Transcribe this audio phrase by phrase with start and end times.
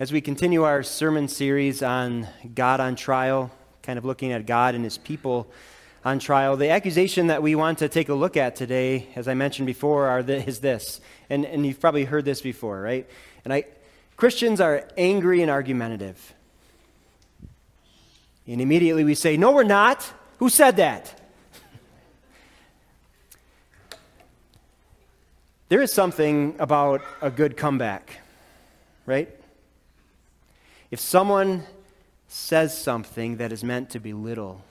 [0.00, 3.52] As we continue our sermon series on God on trial,
[3.84, 5.46] kind of looking at God and his people
[6.04, 9.34] on trial, the accusation that we want to take a look at today, as I
[9.34, 11.00] mentioned before, the, is this.
[11.30, 13.08] And, and you've probably heard this before, right?
[13.44, 13.66] And I,
[14.16, 16.34] Christians are angry and argumentative.
[18.48, 20.12] And immediately we say, No, we're not.
[20.38, 21.20] Who said that?
[25.68, 28.18] there is something about a good comeback,
[29.06, 29.28] right?
[30.94, 31.64] If someone
[32.28, 34.62] says something that is meant to belittle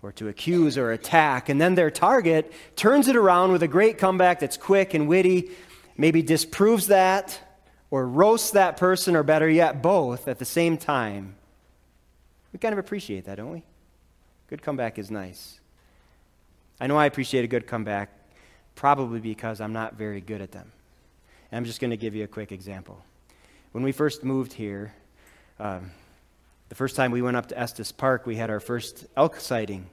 [0.00, 3.98] or to accuse or attack, and then their target turns it around with a great
[3.98, 5.50] comeback that's quick and witty,
[5.96, 7.40] maybe disproves that
[7.90, 11.34] or roasts that person, or better yet, both at the same time,
[12.52, 13.64] we kind of appreciate that, don't we?
[14.46, 15.58] Good comeback is nice.
[16.80, 18.10] I know I appreciate a good comeback,
[18.76, 20.70] probably because I'm not very good at them.
[21.50, 23.02] And I'm just going to give you a quick example.
[23.72, 24.94] When we first moved here,
[25.60, 25.90] um,
[26.68, 29.86] the first time we went up to Estes Park, we had our first elk sighting.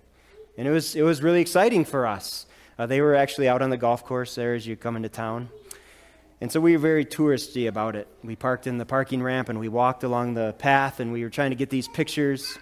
[0.57, 2.45] And it was, it was really exciting for us.
[2.77, 5.49] Uh, they were actually out on the golf course there as you come into town.
[6.41, 8.07] And so we were very touristy about it.
[8.23, 11.29] We parked in the parking ramp and we walked along the path and we were
[11.29, 12.57] trying to get these pictures.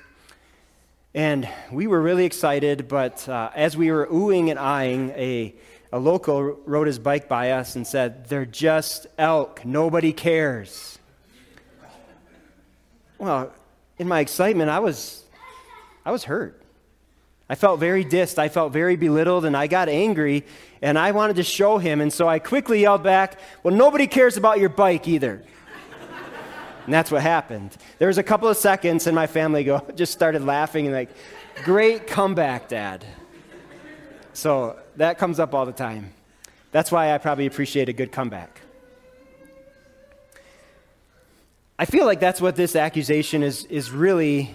[1.15, 5.53] And we were really excited, but uh, as we were oohing and eyeing, a,
[5.91, 9.65] a local rode his bike by us and said, They're just elk.
[9.65, 10.97] Nobody cares.
[13.23, 13.53] Well,
[13.99, 15.23] in my excitement, I was,
[16.03, 16.61] I was hurt.
[17.47, 18.37] I felt very dissed.
[18.37, 20.43] I felt very belittled, and I got angry,
[20.81, 22.01] and I wanted to show him.
[22.01, 25.41] And so I quickly yelled back, Well, nobody cares about your bike either.
[26.83, 27.77] and that's what happened.
[27.97, 31.09] There was a couple of seconds, and my family go, just started laughing and like,
[31.63, 33.05] Great comeback, Dad.
[34.33, 36.09] So that comes up all the time.
[36.73, 38.59] That's why I probably appreciate a good comeback.
[41.77, 44.53] I feel like that's what this accusation is, is really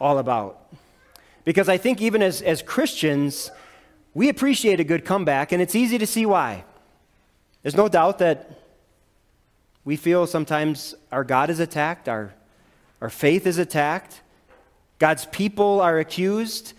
[0.00, 0.72] all about.
[1.44, 3.50] Because I think even as, as Christians,
[4.14, 6.64] we appreciate a good comeback, and it's easy to see why.
[7.62, 8.50] There's no doubt that
[9.84, 12.32] we feel sometimes our God is attacked, our,
[13.00, 14.20] our faith is attacked,
[14.98, 16.72] God's people are accused.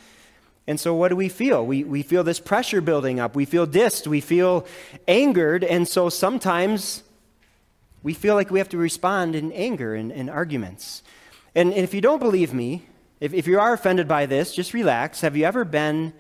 [0.68, 1.66] And so, what do we feel?
[1.66, 3.36] We, we feel this pressure building up.
[3.36, 4.06] We feel dissed.
[4.06, 4.68] We feel
[5.08, 5.64] angered.
[5.64, 7.02] And so, sometimes
[8.04, 11.04] we feel like we have to respond in anger and, and arguments.
[11.56, 12.86] And, and, if you don't believe me,
[13.20, 15.22] if, if you are offended by this, just relax.
[15.22, 16.14] Have you ever been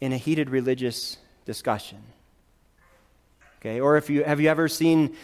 [0.00, 1.98] in a heated religious discussion?
[3.60, 5.16] Okay, or if you have you ever seen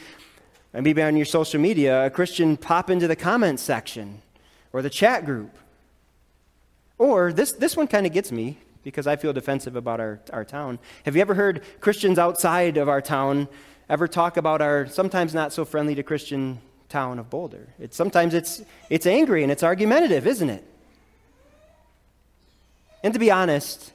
[0.73, 4.23] maybe on your social media a Christian pop into the comment section
[4.73, 5.57] or the chat group?
[6.97, 10.45] Or this, this one kind of gets me because I feel defensive about our, our
[10.45, 10.79] town.
[11.05, 13.49] Have you ever heard Christians outside of our town
[13.91, 17.69] ever talk about our sometimes not so friendly to Christian town of Boulder.
[17.81, 20.65] It's, sometimes it's, it's angry and it's argumentative, isn't it?
[23.03, 23.93] And to be honest,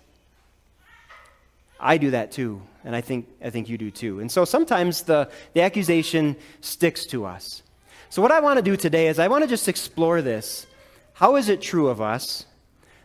[1.80, 4.20] I do that too, and I think, I think you do too.
[4.20, 7.64] And so sometimes the, the accusation sticks to us.
[8.10, 10.68] So, what I want to do today is I want to just explore this.
[11.14, 12.46] How is it true of us?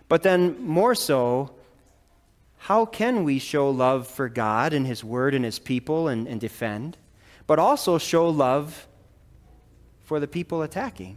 [0.08, 1.52] But then, more so,
[2.64, 6.38] how can we show love for God and His Word and His people and, and
[6.38, 6.98] defend,
[7.46, 8.86] but also show love
[10.04, 11.16] for the people attacking?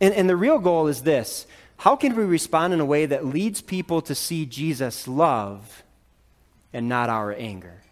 [0.00, 1.46] And, and the real goal is this
[1.76, 5.82] how can we respond in a way that leads people to see Jesus' love
[6.72, 7.82] and not our anger?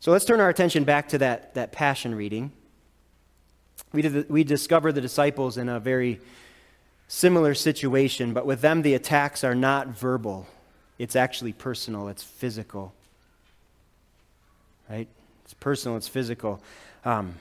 [0.00, 2.52] So let's turn our attention back to that, that passion reading.
[3.92, 6.20] We, did, we discover the disciples in a very
[7.12, 10.46] similar situation, but with them, the attacks are not verbal.
[10.98, 12.94] It's actually personal, it's physical.
[14.88, 15.06] Right?
[15.44, 16.62] It's personal, it's physical.
[17.04, 17.34] Um,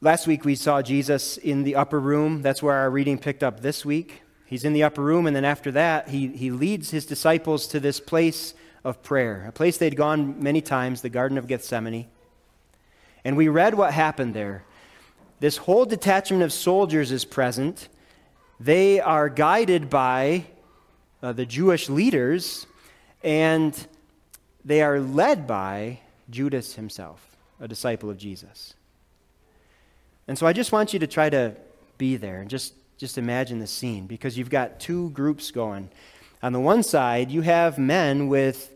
[0.00, 2.40] last week, we saw Jesus in the upper room.
[2.40, 4.22] That's where our reading picked up this week.
[4.46, 7.80] He's in the upper room, and then after that, he, he leads his disciples to
[7.80, 12.06] this place of prayer, a place they'd gone many times, the Garden of Gethsemane.
[13.26, 14.64] And we read what happened there
[15.40, 17.88] this whole detachment of soldiers is present.
[18.58, 20.46] They are guided by
[21.22, 22.66] uh, the Jewish leaders,
[23.22, 23.86] and
[24.64, 28.74] they are led by Judas himself, a disciple of Jesus.
[30.26, 31.54] And so I just want you to try to
[31.96, 35.88] be there and just, just imagine the scene because you've got two groups going.
[36.42, 38.72] On the one side, you have men with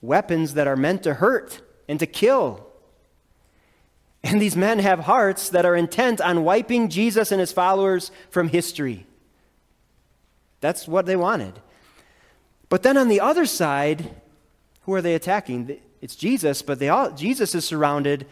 [0.00, 2.65] weapons that are meant to hurt and to kill.
[4.26, 8.48] And these men have hearts that are intent on wiping Jesus and his followers from
[8.48, 9.06] history.
[10.60, 11.60] That's what they wanted.
[12.68, 14.10] But then on the other side,
[14.82, 15.78] who are they attacking?
[16.00, 18.26] it's Jesus, but they all, Jesus is surrounded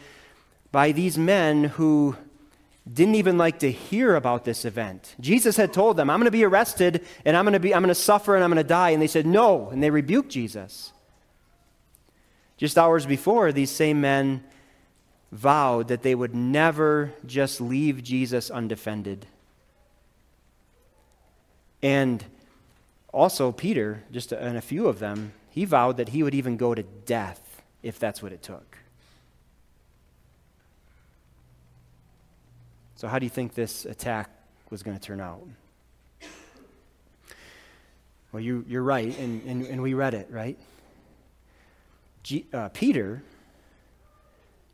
[0.71, 2.17] by these men who
[2.91, 5.15] didn't even like to hear about this event.
[5.19, 7.81] Jesus had told them, I'm going to be arrested and I'm going to be I'm
[7.81, 10.29] going to suffer and I'm going to die and they said no and they rebuked
[10.29, 10.91] Jesus.
[12.57, 14.43] Just hours before these same men
[15.31, 19.25] vowed that they would never just leave Jesus undefended.
[21.81, 22.23] And
[23.13, 26.73] also Peter, just and a few of them, he vowed that he would even go
[26.73, 28.77] to death if that's what it took.
[32.95, 34.29] So, how do you think this attack
[34.69, 35.45] was going to turn out?
[38.31, 40.57] Well, you, you're right, and, and, and we read it, right?
[42.23, 43.23] G, uh, Peter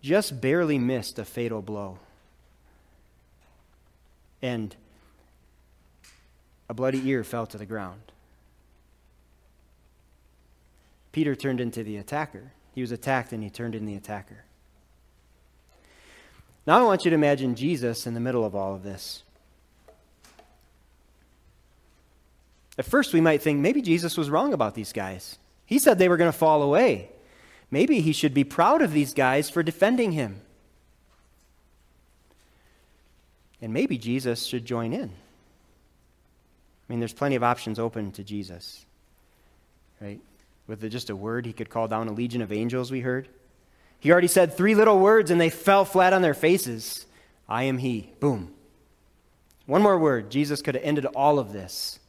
[0.01, 1.99] just barely missed a fatal blow.
[4.41, 4.75] And
[6.67, 8.01] a bloody ear fell to the ground.
[11.11, 12.51] Peter turned into the attacker.
[12.73, 14.45] He was attacked and he turned into the attacker.
[16.65, 19.23] Now I want you to imagine Jesus in the middle of all of this.
[22.77, 25.37] At first, we might think maybe Jesus was wrong about these guys.
[25.65, 27.09] He said they were going to fall away.
[27.71, 30.41] Maybe he should be proud of these guys for defending him.
[33.61, 35.09] And maybe Jesus should join in.
[35.09, 38.85] I mean, there's plenty of options open to Jesus,
[40.01, 40.19] right?
[40.67, 43.29] With just a word, he could call down a legion of angels, we heard.
[43.99, 47.05] He already said three little words and they fell flat on their faces.
[47.47, 48.11] I am He.
[48.19, 48.53] Boom.
[49.67, 50.31] One more word.
[50.31, 51.99] Jesus could have ended all of this.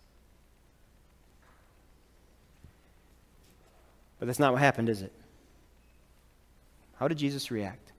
[4.18, 5.12] But that's not what happened, is it?
[7.02, 7.90] How did Jesus react?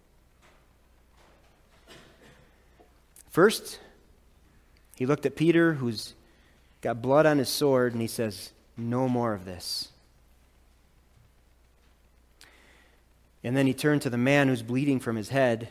[3.30, 3.78] First,
[4.96, 6.14] he looked at Peter, who's
[6.80, 9.90] got blood on his sword, and he says, No more of this.
[13.44, 15.68] And then he turned to the man who's bleeding from his head,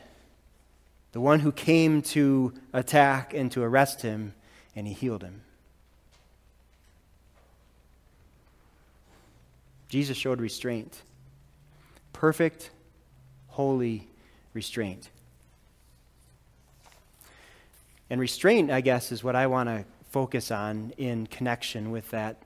[1.12, 4.34] the one who came to attack and to arrest him,
[4.76, 5.40] and he healed him.
[9.88, 11.00] Jesus showed restraint.
[12.12, 12.68] Perfect,
[13.52, 14.08] holy
[14.54, 15.08] restraint.
[18.10, 22.42] And restraint, I guess, is what I want to focus on in connection with that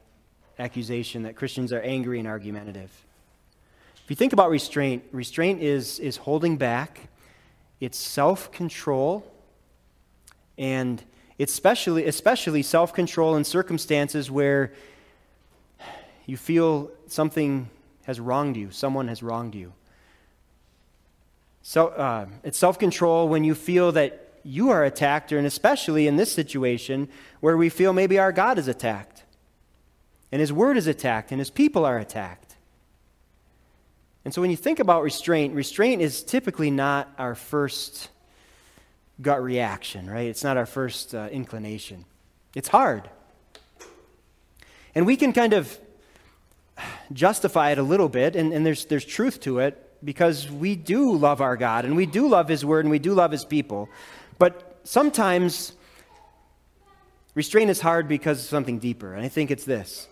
[0.58, 2.91] accusation that Christians are angry and argumentative.
[4.05, 7.08] If you think about restraint, restraint is, is holding back,
[7.81, 9.29] it's self control,
[10.56, 11.03] and
[11.38, 14.73] it's especially, especially self control in circumstances where
[16.26, 17.69] you feel something
[18.05, 19.73] has wronged you, someone has wronged you.
[21.69, 26.15] So, uh, it's self control when you feel that you are attacked, and especially in
[26.15, 27.09] this situation
[27.41, 29.25] where we feel maybe our God is attacked,
[30.31, 32.55] and His Word is attacked, and His people are attacked.
[34.25, 38.11] And so when you think about restraint, restraint is typically not our first
[39.21, 40.29] gut reaction, right?
[40.29, 42.05] It's not our first uh, inclination.
[42.55, 43.11] It's hard.
[44.95, 45.77] And we can kind of
[47.13, 51.16] justify it a little bit, and, and there's, there's truth to it, because we do
[51.16, 53.88] love our God, and we do love His Word, and we do love His people.
[54.38, 55.72] But sometimes
[57.34, 60.08] restraint is hard because of something deeper, and I think it's this.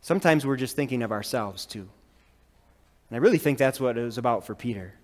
[0.00, 1.88] Sometimes we're just thinking of ourselves, too.
[3.10, 4.94] And I really think that's what it was about for Peter.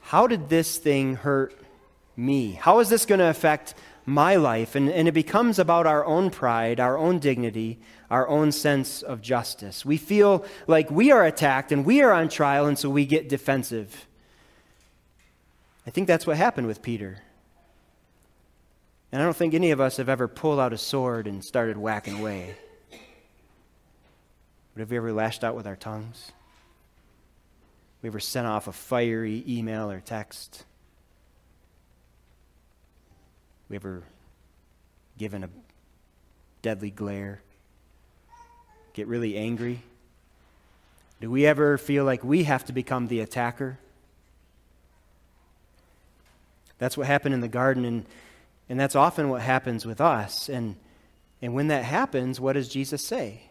[0.00, 1.54] How did this thing hurt
[2.16, 2.52] me?
[2.52, 3.74] How is this going to affect
[4.06, 4.74] my life?
[4.74, 7.78] And, and it becomes about our own pride, our own dignity,
[8.10, 9.84] our own sense of justice.
[9.84, 13.28] We feel like we are attacked and we are on trial, and so we get
[13.28, 14.06] defensive.
[15.86, 17.18] I think that's what happened with Peter.
[19.12, 21.76] And I don't think any of us have ever pulled out a sword and started
[21.76, 22.56] whacking away.
[22.90, 26.32] But have we ever lashed out with our tongues?
[28.02, 30.64] We ever sent off a fiery email or text?
[33.68, 34.02] We ever
[35.18, 35.48] given a
[36.62, 37.40] deadly glare?
[38.92, 39.82] Get really angry?
[41.20, 43.78] Do we ever feel like we have to become the attacker?
[46.78, 48.06] That's what happened in the garden, and,
[48.68, 50.48] and that's often what happens with us.
[50.48, 50.76] And,
[51.40, 53.42] and when that happens, what does Jesus say?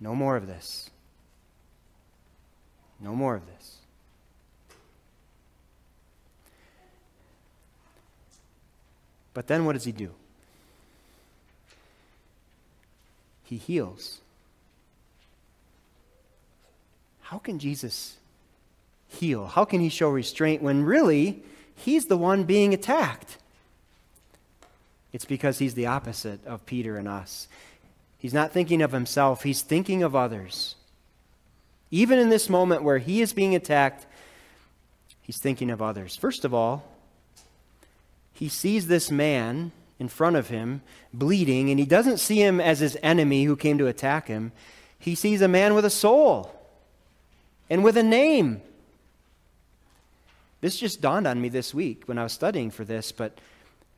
[0.00, 0.90] No more of this.
[3.00, 3.77] No more of this.
[9.38, 10.10] But then what does he do?
[13.44, 14.18] He heals.
[17.20, 18.16] How can Jesus
[19.06, 19.46] heal?
[19.46, 21.40] How can he show restraint when really
[21.76, 23.36] he's the one being attacked?
[25.12, 27.46] It's because he's the opposite of Peter and us.
[28.18, 30.74] He's not thinking of himself, he's thinking of others.
[31.92, 34.04] Even in this moment where he is being attacked,
[35.22, 36.16] he's thinking of others.
[36.16, 36.97] First of all,
[38.38, 40.80] he sees this man in front of him
[41.12, 44.52] bleeding, and he doesn't see him as his enemy who came to attack him.
[44.96, 46.54] He sees a man with a soul
[47.68, 48.62] and with a name.
[50.60, 53.40] This just dawned on me this week when I was studying for this, but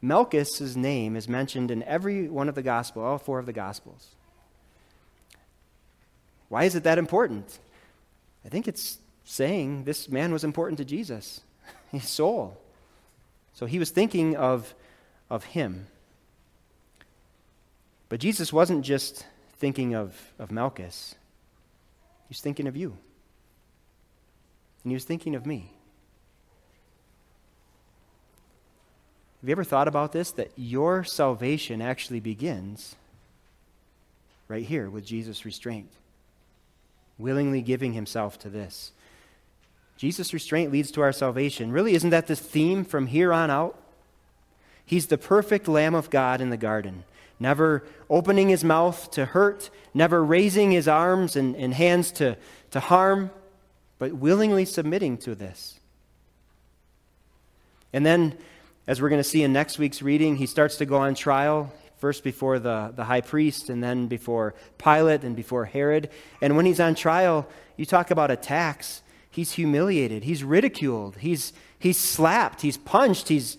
[0.01, 4.09] Malchus' name is mentioned in every one of the Gospels, all four of the Gospels.
[6.49, 7.59] Why is it that important?
[8.43, 11.43] I think it's saying this man was important to Jesus,
[11.93, 12.57] his soul.
[13.61, 14.75] So he was thinking of,
[15.29, 15.87] of him.
[18.09, 19.27] But Jesus wasn't just
[19.59, 21.15] thinking of, of Malchus,
[22.23, 22.97] he was thinking of you.
[24.83, 25.75] And he was thinking of me.
[29.43, 30.31] Have you ever thought about this?
[30.31, 32.97] That your salvation actually begins
[34.49, 35.91] right here with Jesus' restraint,
[37.19, 38.93] willingly giving himself to this.
[40.01, 41.73] Jesus' restraint leads to our salvation.
[41.73, 43.79] Really, isn't that the theme from here on out?
[44.87, 47.05] He's the perfect Lamb of God in the garden,
[47.39, 52.39] never opening his mouth to hurt, never raising his arms and, and hands to,
[52.71, 53.31] to harm,
[53.99, 55.79] but willingly submitting to this.
[57.93, 58.39] And then
[58.87, 61.71] as we're going to see in next week's reading, he starts to go on trial,
[61.99, 66.09] first before the, the high priest, and then before Pilate, and before Herod.
[66.41, 69.03] And when he's on trial, you talk about attacks.
[69.31, 73.57] He's humiliated, he's ridiculed, he's, he's slapped, he's punched, he's,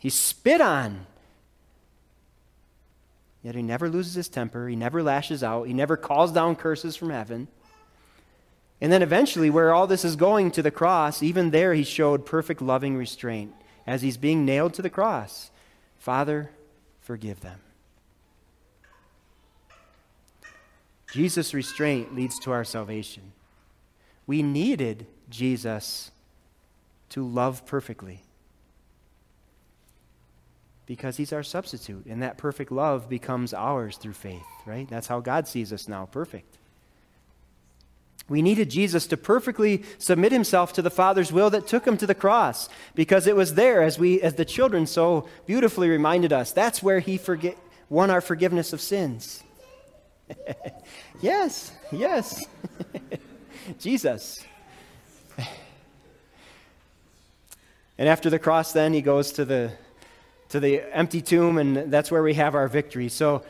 [0.00, 1.06] he's spit on.
[3.42, 6.96] Yet he never loses his temper, he never lashes out, he never calls down curses
[6.96, 7.48] from heaven.
[8.80, 12.26] And then eventually, where all this is going to the cross, even there he showed
[12.26, 13.52] perfect loving restraint
[13.86, 15.50] as he's being nailed to the cross
[15.98, 16.50] Father,
[17.00, 17.60] forgive them.
[21.12, 23.22] Jesus' restraint leads to our salvation.
[24.26, 26.10] We needed Jesus
[27.10, 28.22] to love perfectly
[30.86, 34.88] because he's our substitute, and that perfect love becomes ours through faith, right?
[34.88, 36.58] That's how God sees us now, perfect.
[38.28, 42.06] We needed Jesus to perfectly submit himself to the Father's will that took him to
[42.06, 46.52] the cross because it was there, as, we, as the children so beautifully reminded us,
[46.52, 47.20] that's where he
[47.88, 49.42] won our forgiveness of sins.
[51.20, 52.44] yes, yes.
[53.78, 54.44] Jesus.
[57.98, 59.72] And after the cross, then he goes to the,
[60.48, 63.08] to the empty tomb, and that's where we have our victory.
[63.08, 63.44] So,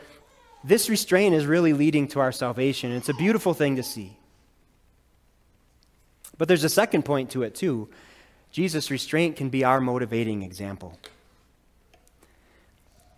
[0.65, 2.91] this restraint is really leading to our salvation.
[2.93, 4.15] It's a beautiful thing to see.
[6.37, 7.89] But there's a second point to it, too.
[8.51, 10.97] Jesus' restraint can be our motivating example.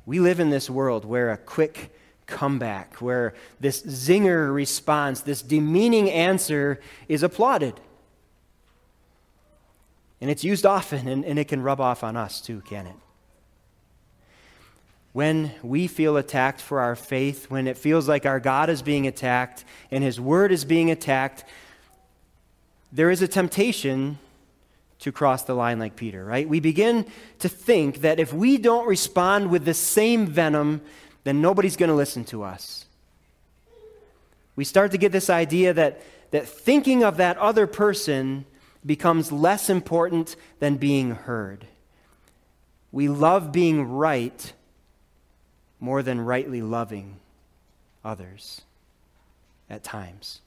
[0.08, 1.94] We live in this world where a quick
[2.28, 7.80] comeback, where this zinger response, this demeaning answer is applauded.
[10.22, 12.96] And it's used often, and, and it can rub off on us too, can it?
[15.14, 19.08] When we feel attacked for our faith, when it feels like our God is being
[19.08, 21.46] attacked and His Word is being attacked,
[22.92, 24.20] there is a temptation
[25.00, 26.48] to cross the line like Peter, right?
[26.48, 27.06] We begin
[27.40, 30.82] to think that if we don't respond with the same venom,
[31.26, 32.86] then nobody's going to listen to us.
[34.56, 36.02] We start to get this idea that,
[36.32, 38.46] that thinking of that other person
[38.86, 41.66] becomes less important than being heard.
[42.92, 44.54] We love being right
[45.80, 47.18] more than rightly loving
[48.04, 48.62] others
[49.70, 50.42] at times.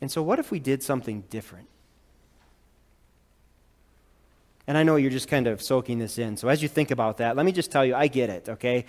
[0.00, 1.68] And so, what if we did something different?
[4.66, 6.36] And I know you're just kind of soaking this in.
[6.36, 8.84] So, as you think about that, let me just tell you I get it, okay?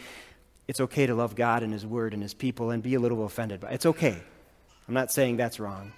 [0.68, 3.24] It's okay to love God and His Word and His people and be a little
[3.26, 4.22] offended, but it's okay.
[4.88, 5.94] I'm not saying that's wrong.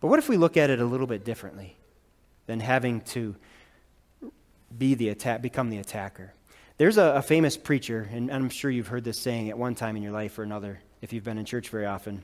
[0.00, 1.76] But what if we look at it a little bit differently
[2.46, 3.34] than having to
[4.76, 6.32] be the attack, become the attacker?
[6.78, 9.96] There's a, a famous preacher, and I'm sure you've heard this saying at one time
[9.96, 12.22] in your life or another if you've been in church very often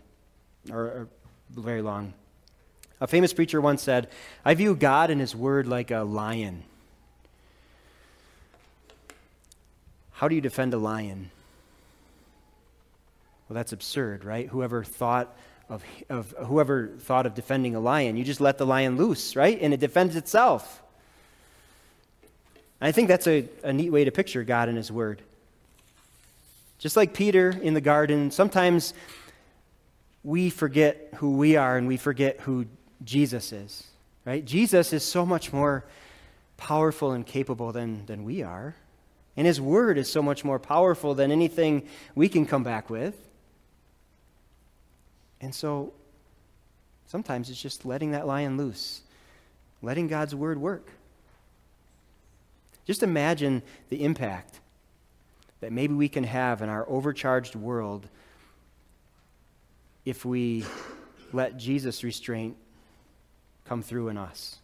[0.71, 1.09] or, or
[1.51, 2.13] very long.
[3.01, 4.09] A famous preacher once said,
[4.45, 6.65] I view God and His Word like a lion.
[10.13, 11.31] How do you defend a lion?
[13.49, 14.49] Well, that's absurd, right?
[14.49, 15.37] Whoever thought
[15.69, 19.59] of, of whoever thought of defending a lion, you just let the lion loose, right?
[19.61, 20.83] And it defends itself.
[22.81, 25.23] And I think that's a, a neat way to picture God and His Word.
[26.79, 28.93] Just like Peter in the garden, sometimes
[30.25, 32.67] we forget who we are and we forget who
[33.05, 33.85] Jesus is,
[34.25, 34.45] right?
[34.45, 35.85] Jesus is so much more
[36.57, 38.75] powerful and capable than, than we are.
[39.37, 43.17] And His Word is so much more powerful than anything we can come back with.
[45.41, 45.93] And so
[47.07, 49.03] sometimes it's just letting that lion loose,
[49.81, 50.91] letting God's Word work.
[52.85, 54.61] Just imagine the impact
[55.61, 58.09] that maybe we can have in our overcharged world
[60.05, 60.65] if we
[61.33, 62.57] let Jesus' restraint
[63.65, 64.59] come through in us.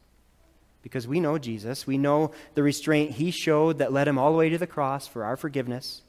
[0.83, 1.87] Because we know Jesus.
[1.87, 5.07] We know the restraint he showed that led him all the way to the cross
[5.07, 6.03] for our forgiveness.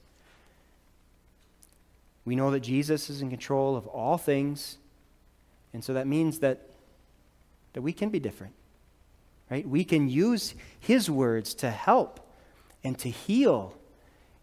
[2.26, 4.78] We know that Jesus is in control of all things.
[5.74, 6.70] And so that means that,
[7.74, 8.54] that we can be different.
[9.50, 9.68] Right?
[9.68, 12.20] We can use his words to help
[12.84, 13.76] and to heal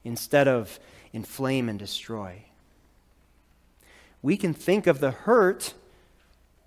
[0.03, 0.81] instead of
[1.13, 2.43] inflame and destroy.
[4.21, 5.75] We can think of the hurt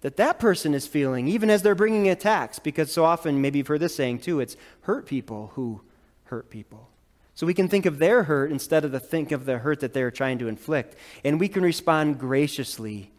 [0.01, 3.67] that that person is feeling, even as they're bringing attacks, because so often, maybe you've
[3.67, 5.81] heard this saying too, it's hurt people who
[6.25, 6.89] hurt people.
[7.35, 9.93] So we can think of their hurt instead of the think of the hurt that
[9.93, 10.95] they're trying to inflict.
[11.23, 13.11] And we can respond graciously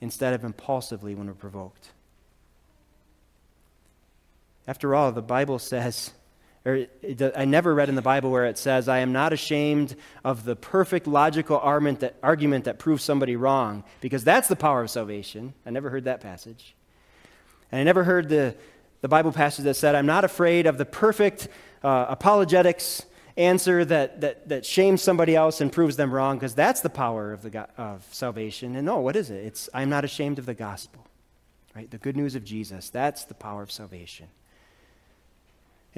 [0.00, 1.90] instead of impulsively when we're provoked.
[4.66, 6.12] After all, the Bible says
[6.64, 6.86] or
[7.36, 10.56] I never read in the Bible where it says, I am not ashamed of the
[10.56, 15.54] perfect logical argument that, argument that proves somebody wrong, because that's the power of salvation.
[15.64, 16.74] I never heard that passage.
[17.72, 18.54] And I never heard the,
[19.00, 21.48] the Bible passage that said, I'm not afraid of the perfect
[21.82, 23.04] uh, apologetics
[23.36, 27.32] answer that, that, that shames somebody else and proves them wrong, because that's the power
[27.32, 28.74] of, the, of salvation.
[28.74, 29.44] And no, what is it?
[29.44, 31.06] It's, I'm not ashamed of the gospel,
[31.74, 31.88] right?
[31.88, 32.90] The good news of Jesus.
[32.90, 34.26] That's the power of salvation.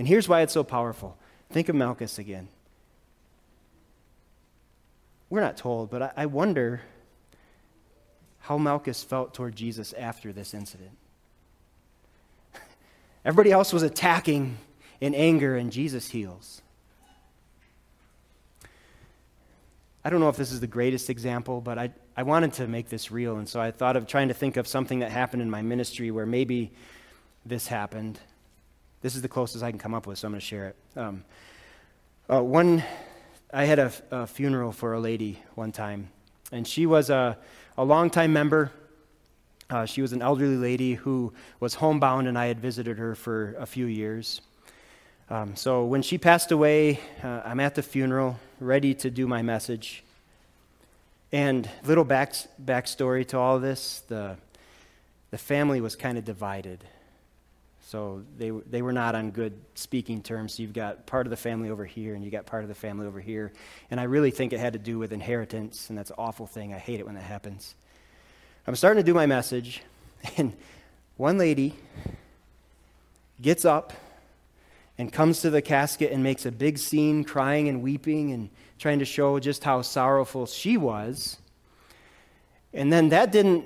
[0.01, 1.19] And here's why it's so powerful.
[1.51, 2.49] Think of Malchus again.
[5.29, 6.81] We're not told, but I, wonder
[8.39, 10.93] how Malchus felt toward Jesus after this incident.
[13.27, 14.57] Everybody else was attacking
[15.03, 16.63] in anger, and Jesus heals.
[20.03, 22.89] I don't know if this is the greatest example, but I, I wanted to make
[22.89, 25.51] this real, and so I thought of trying to think of something that happened in
[25.51, 26.73] my ministry where maybe
[27.45, 28.19] this happened.
[29.03, 30.77] This is the closest I can come up with, so I'm going to share it.
[30.95, 31.25] Um,
[32.31, 32.85] uh, one,
[33.51, 36.11] I had a, a, funeral for a lady one time,
[36.53, 37.39] and she was a,
[37.79, 38.71] a longtime member.
[39.71, 43.55] Uh, she was an elderly lady who was homebound, and I had visited her for
[43.59, 44.43] a few years.
[45.31, 49.41] Um, so when she passed away, uh, I'm at the funeral, ready to do my
[49.41, 50.05] message.
[51.33, 54.37] And little back backstory to all this: the
[55.31, 56.85] the family was kind of divided.
[57.91, 60.55] So they, they were not on good speaking terms.
[60.55, 62.75] So you've got part of the family over here, and you got part of the
[62.77, 63.53] family over here.
[63.91, 66.73] And I really think it had to do with inheritance, and that's an awful thing.
[66.73, 67.75] I hate it when that happens.
[68.69, 69.83] I'm starting to do my message,
[70.37, 70.53] and
[71.17, 71.75] one lady
[73.43, 73.93] gets up
[74.97, 79.01] and comes to the casket and makes a big scene, crying and weeping and trying
[79.01, 81.39] to show just how sorrowful she was.
[82.73, 83.65] And then that didn't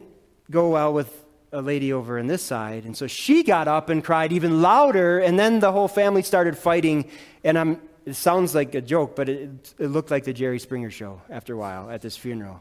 [0.51, 1.24] go well with
[1.55, 2.85] a lady over on this side.
[2.85, 6.59] And so she got up and cried even louder, and then the whole family started
[6.59, 7.09] fighting.
[7.45, 10.91] And I'm, it sounds like a joke, but it, it looked like the Jerry Springer
[10.91, 12.61] show after a while at this funeral.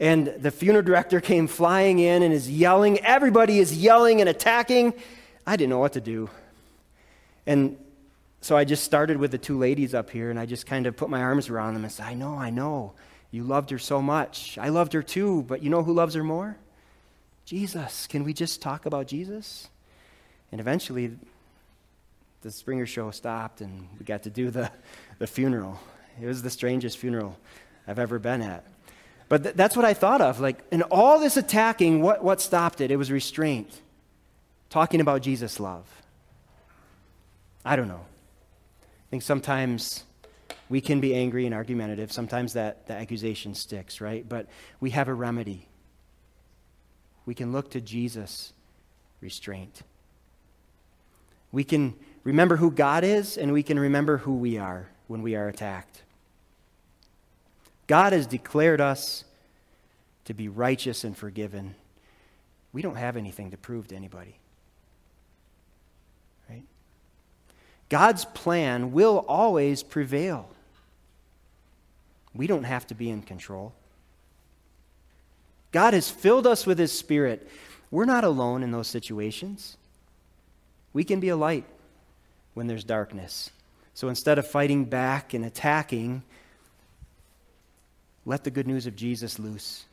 [0.00, 2.98] And the funeral director came flying in and is yelling.
[3.00, 4.92] Everybody is yelling and attacking.
[5.46, 6.28] I didn't know what to do.
[7.46, 7.78] And
[8.40, 10.96] so I just started with the two ladies up here, and I just kind of
[10.96, 12.94] put my arms around them and said, I know, I know.
[13.30, 14.58] You loved her so much.
[14.58, 16.56] I loved her too, but you know who loves her more?
[17.44, 18.06] Jesus.
[18.06, 19.68] Can we just talk about Jesus?
[20.50, 21.16] And eventually,
[22.42, 24.70] the Springer show stopped and we got to do the,
[25.18, 25.78] the funeral.
[26.20, 27.38] It was the strangest funeral
[27.86, 28.64] I've ever been at.
[29.28, 30.40] But th- that's what I thought of.
[30.40, 32.90] Like, in all this attacking, what, what stopped it?
[32.90, 33.80] It was restraint.
[34.70, 35.86] Talking about Jesus' love.
[37.64, 38.04] I don't know.
[38.82, 40.04] I think sometimes
[40.68, 42.12] we can be angry and argumentative.
[42.12, 44.28] Sometimes that, that accusation sticks, right?
[44.28, 44.46] But
[44.80, 45.66] we have a remedy
[47.26, 48.52] we can look to Jesus'
[49.20, 49.82] restraint.
[51.52, 55.34] We can remember who God is, and we can remember who we are when we
[55.36, 56.02] are attacked.
[57.86, 59.24] God has declared us
[60.24, 61.74] to be righteous and forgiven.
[62.72, 64.38] We don't have anything to prove to anybody.
[66.48, 66.64] Right?
[67.88, 70.48] God's plan will always prevail.
[72.34, 73.74] We don't have to be in control.
[75.74, 77.48] God has filled us with His Spirit.
[77.90, 79.76] We're not alone in those situations.
[80.92, 81.64] We can be a light
[82.54, 83.50] when there's darkness.
[83.92, 86.22] So instead of fighting back and attacking,
[88.24, 89.84] let the good news of Jesus loose.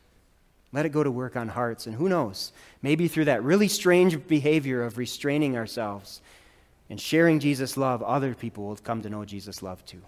[0.72, 1.88] Let it go to work on hearts.
[1.88, 2.52] And who knows,
[2.84, 6.22] maybe through that really strange behavior of restraining ourselves
[6.92, 10.04] and sharing Jesus' love, other people will come to know Jesus' love too.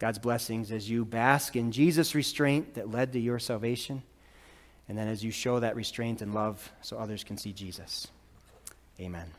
[0.00, 4.02] God's blessings as you bask in Jesus' restraint that led to your salvation,
[4.88, 8.08] and then as you show that restraint and love so others can see Jesus.
[8.98, 9.30] Amen.